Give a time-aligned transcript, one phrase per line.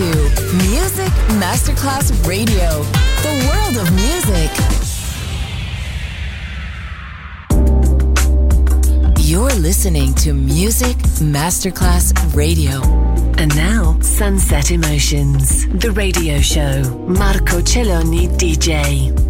[0.00, 0.06] to
[0.70, 2.82] Music Masterclass Radio,
[3.20, 4.50] the world of music.
[9.18, 12.80] You're listening to Music Masterclass Radio.
[13.36, 16.82] And now, Sunset Emotions, the radio show.
[17.06, 19.29] Marco Celloni, DJ.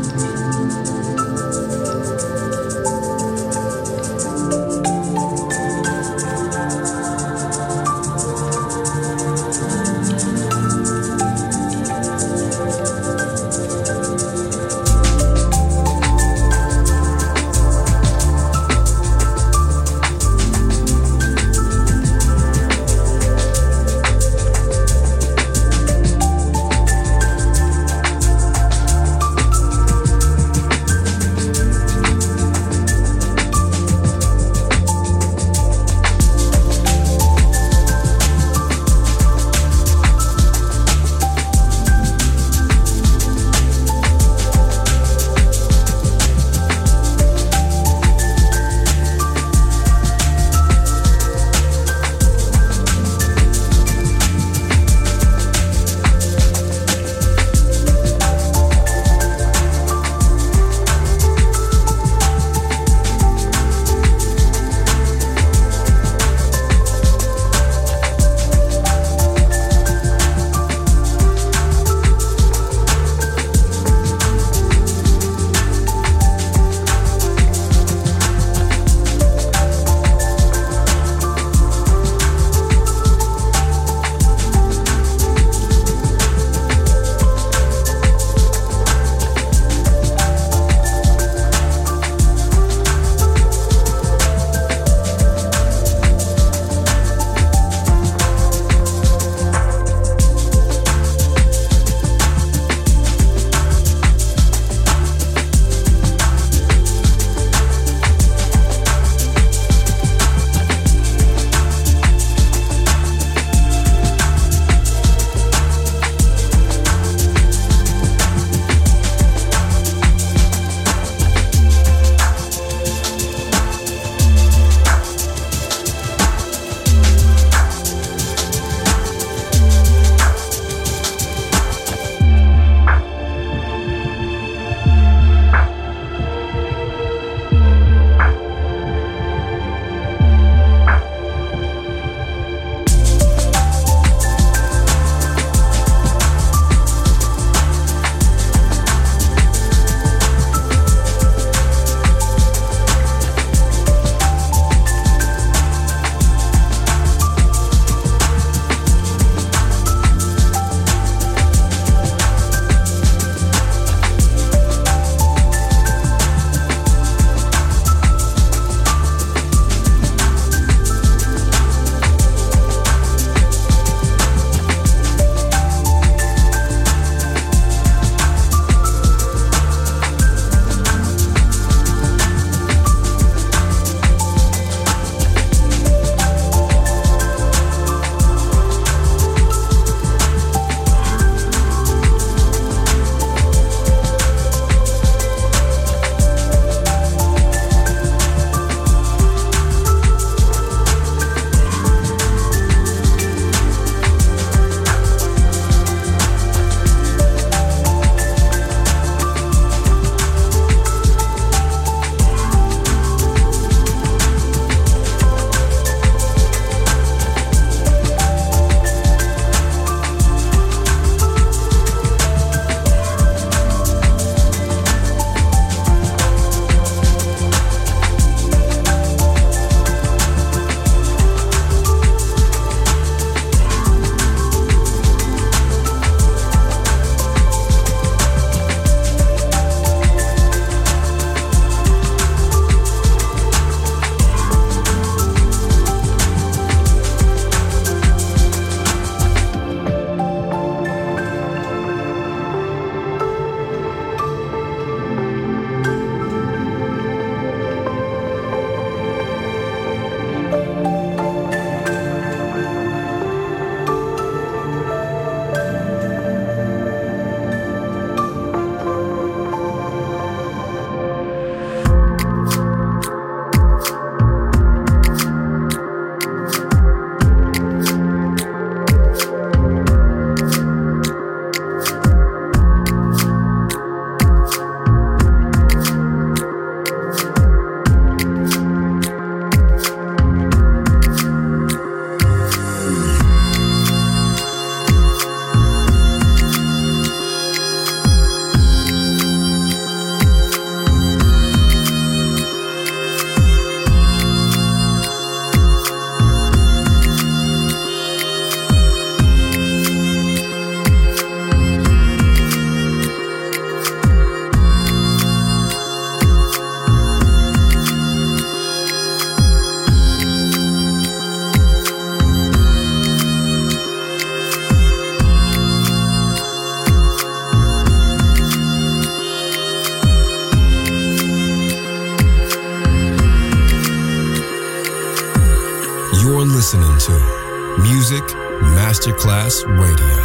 [339.65, 340.15] Radio,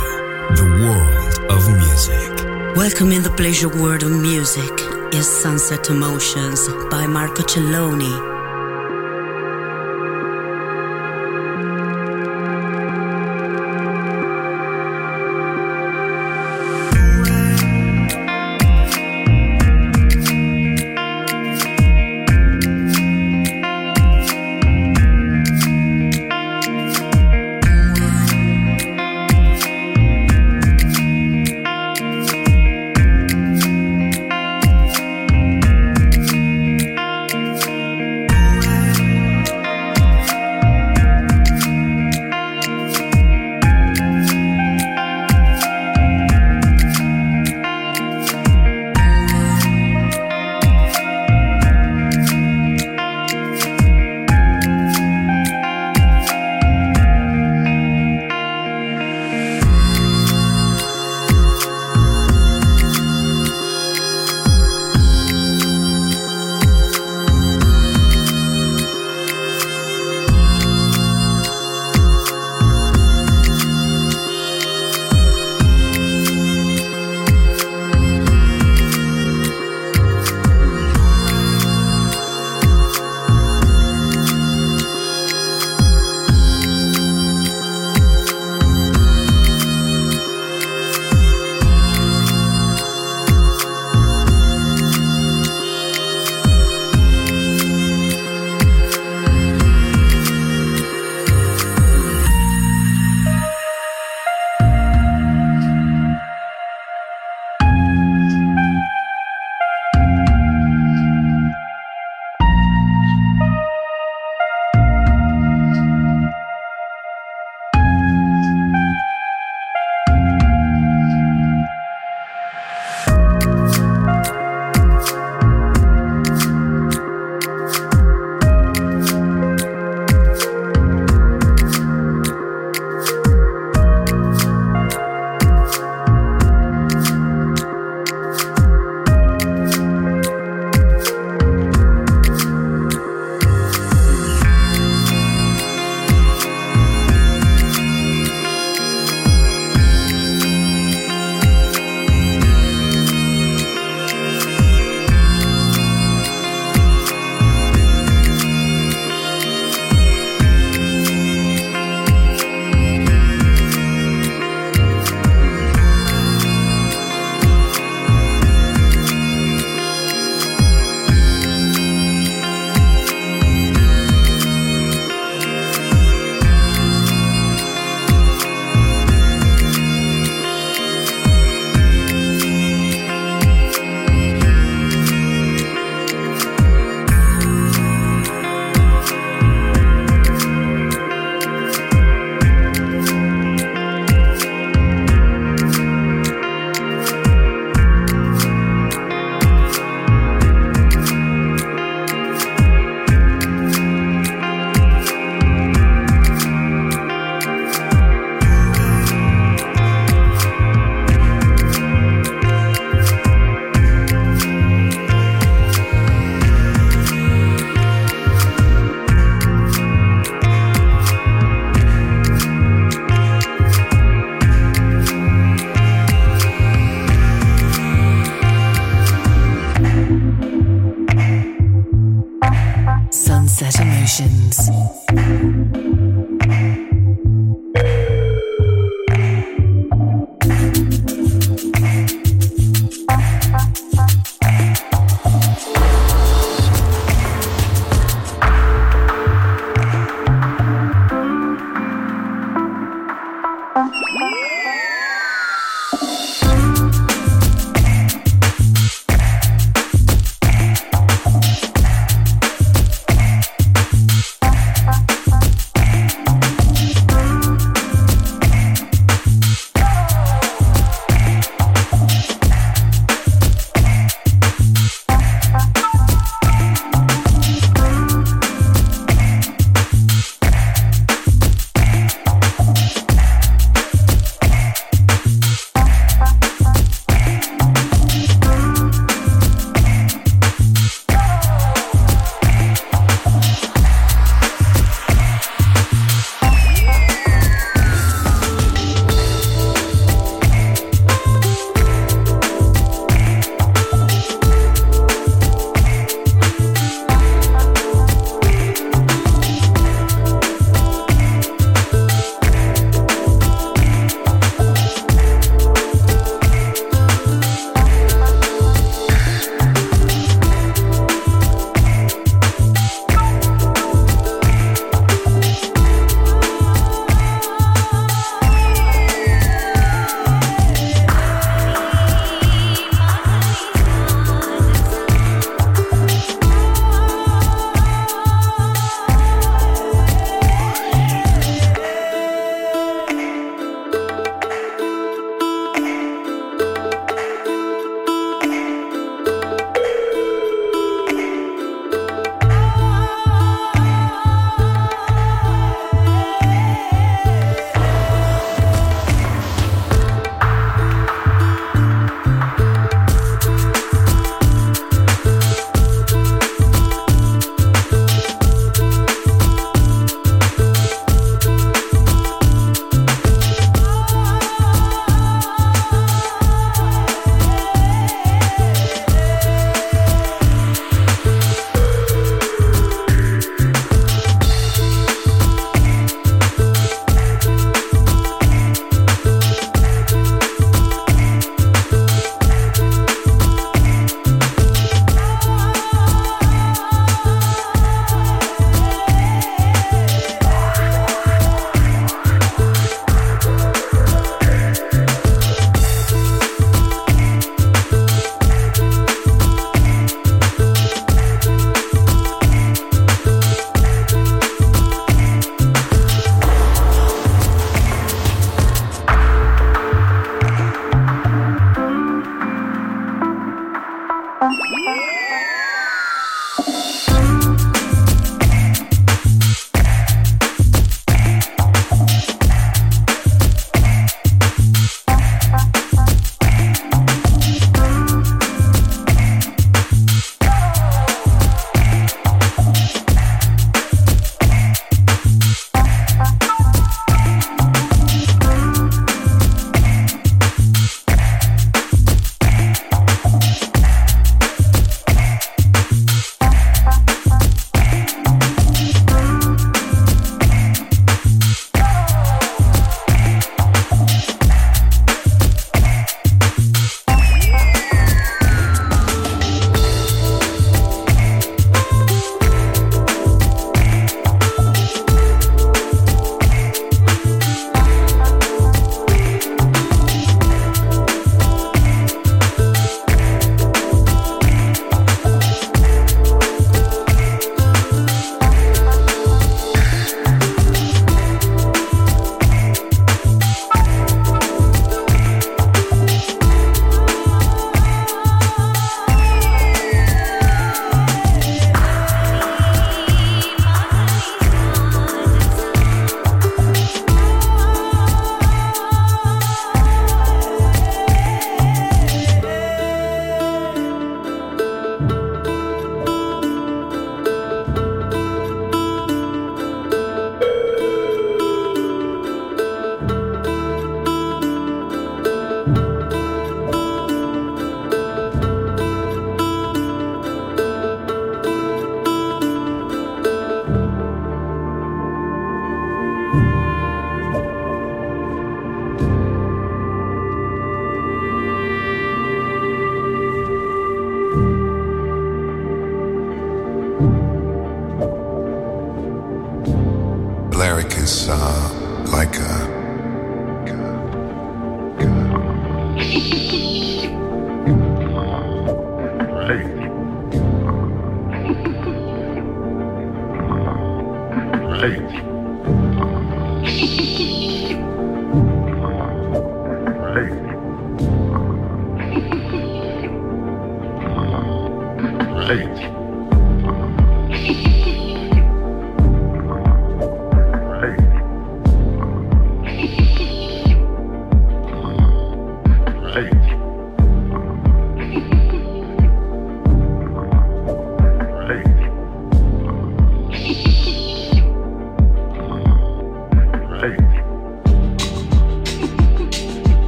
[0.55, 2.77] the world of music.
[2.77, 4.73] Welcome in the pleasure world of music
[5.13, 8.36] is Sunset Emotions by Marco Celloni.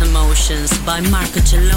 [0.00, 1.75] Emotions by Marco Celloni.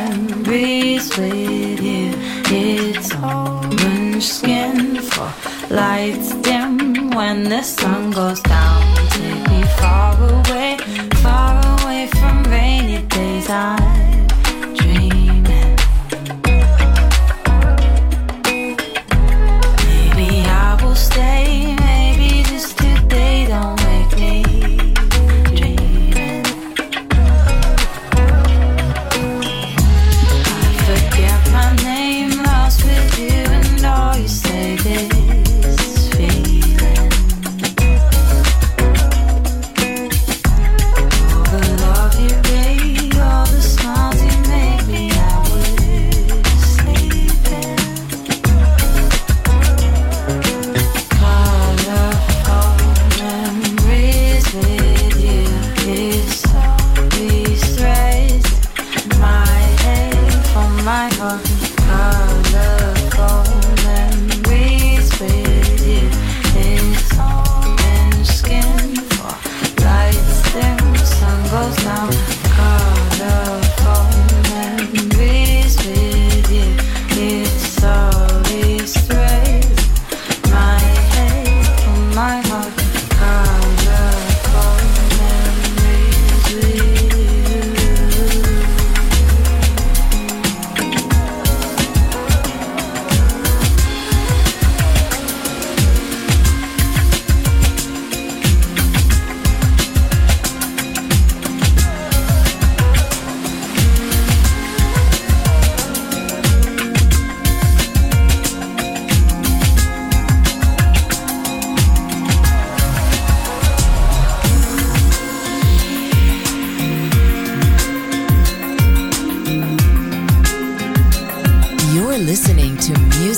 [0.00, 2.14] Memories with you.
[2.46, 5.30] It's orange skin for
[5.68, 8.80] lights dim when the sun goes down.
[9.10, 10.78] Take me far away,
[11.22, 13.50] far away from rainy days.
[13.50, 13.99] I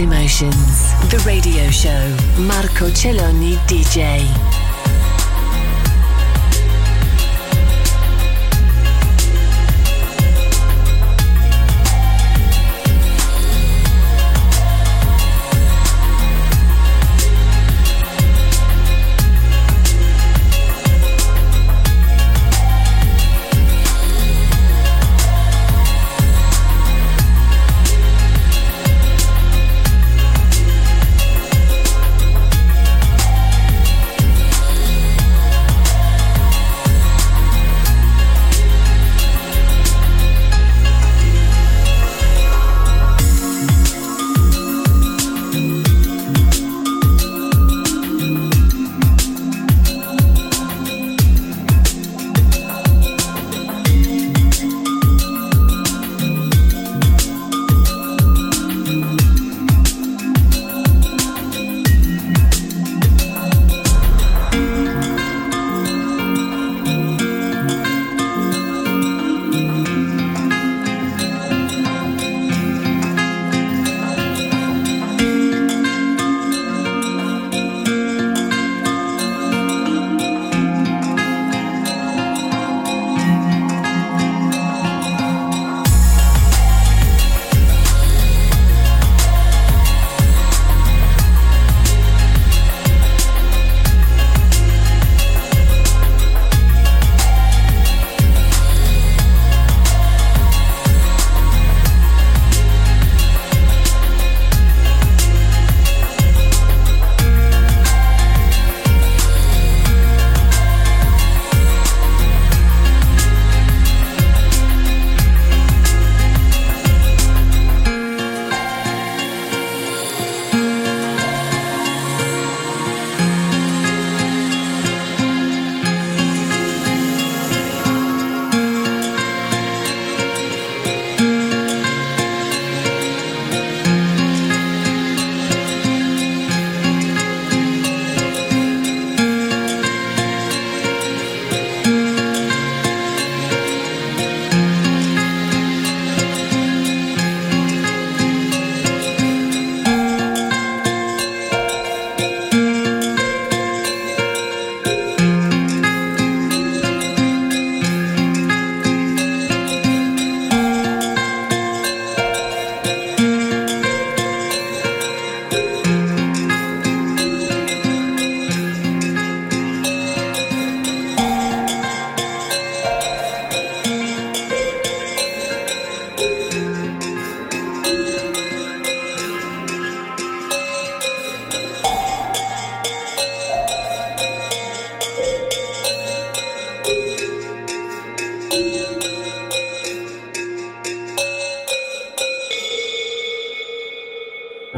[0.00, 2.16] Emotions, the radio show.
[2.42, 4.59] Marco Celloni DJ.